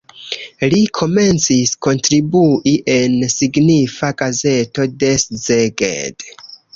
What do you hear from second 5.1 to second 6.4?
Szeged.